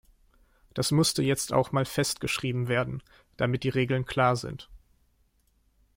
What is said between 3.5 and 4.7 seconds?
die Regeln klar sind.